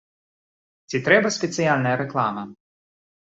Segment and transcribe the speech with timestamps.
[0.93, 2.43] Ці трэба спецыяльная рэклама?